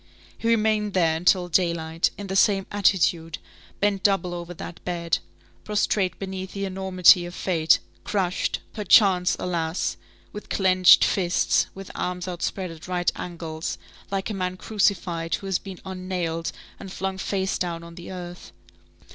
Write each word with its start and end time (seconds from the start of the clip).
He 0.35 0.47
remained 0.47 0.95
there 0.95 1.15
until 1.15 1.47
daylight, 1.47 2.09
in 2.17 2.25
the 2.25 2.35
same 2.35 2.65
attitude, 2.71 3.37
bent 3.79 4.01
double 4.01 4.33
over 4.33 4.51
that 4.55 4.83
bed, 4.83 5.19
prostrate 5.63 6.17
beneath 6.17 6.53
the 6.53 6.65
enormity 6.65 7.23
of 7.27 7.35
fate, 7.35 7.77
crushed, 8.03 8.61
perchance, 8.73 9.35
alas! 9.37 9.97
with 10.33 10.49
clenched 10.49 11.05
fists, 11.05 11.67
with 11.75 11.91
arms 11.93 12.27
outspread 12.27 12.71
at 12.71 12.87
right 12.87 13.11
angles, 13.15 13.77
like 14.09 14.31
a 14.31 14.33
man 14.33 14.57
crucified 14.57 15.35
who 15.35 15.45
has 15.45 15.59
been 15.59 15.77
un 15.85 16.07
nailed, 16.07 16.51
and 16.79 16.91
flung 16.91 17.19
face 17.19 17.59
down 17.59 17.83
on 17.83 17.93
the 17.93 18.11
earth. 18.11 18.51